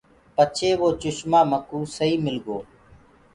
[0.35, 2.57] پچهي وو چشمآ مڪوُ سئي مِل گو۔